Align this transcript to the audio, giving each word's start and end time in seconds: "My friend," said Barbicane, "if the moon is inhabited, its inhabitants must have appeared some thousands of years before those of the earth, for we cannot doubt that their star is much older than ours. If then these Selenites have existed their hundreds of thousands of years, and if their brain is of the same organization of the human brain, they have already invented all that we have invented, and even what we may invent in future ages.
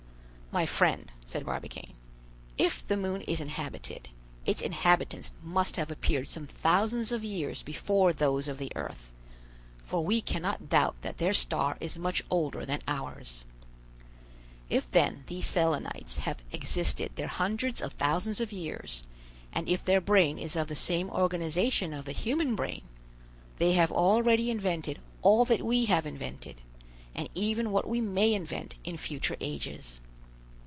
"My 0.53 0.65
friend," 0.65 1.09
said 1.25 1.45
Barbicane, 1.45 1.93
"if 2.57 2.85
the 2.85 2.97
moon 2.97 3.21
is 3.21 3.39
inhabited, 3.39 4.09
its 4.45 4.61
inhabitants 4.61 5.31
must 5.41 5.77
have 5.77 5.89
appeared 5.89 6.27
some 6.27 6.45
thousands 6.45 7.13
of 7.13 7.23
years 7.23 7.63
before 7.63 8.11
those 8.11 8.49
of 8.49 8.57
the 8.57 8.69
earth, 8.75 9.13
for 9.81 10.03
we 10.03 10.19
cannot 10.19 10.67
doubt 10.67 11.01
that 11.03 11.19
their 11.19 11.33
star 11.33 11.77
is 11.79 11.97
much 11.97 12.21
older 12.29 12.65
than 12.65 12.81
ours. 12.85 13.45
If 14.69 14.91
then 14.91 15.23
these 15.27 15.45
Selenites 15.45 16.17
have 16.17 16.43
existed 16.51 17.13
their 17.15 17.29
hundreds 17.29 17.81
of 17.81 17.93
thousands 17.93 18.41
of 18.41 18.51
years, 18.51 19.05
and 19.53 19.69
if 19.69 19.85
their 19.85 20.01
brain 20.01 20.37
is 20.37 20.57
of 20.57 20.67
the 20.67 20.75
same 20.75 21.09
organization 21.11 21.93
of 21.93 22.03
the 22.03 22.11
human 22.11 22.55
brain, 22.57 22.81
they 23.57 23.71
have 23.71 23.89
already 23.89 24.49
invented 24.51 24.99
all 25.21 25.45
that 25.45 25.61
we 25.65 25.85
have 25.85 26.05
invented, 26.05 26.59
and 27.15 27.29
even 27.33 27.71
what 27.71 27.87
we 27.87 28.01
may 28.01 28.33
invent 28.33 28.75
in 28.83 28.97
future 28.97 29.37
ages. 29.39 30.01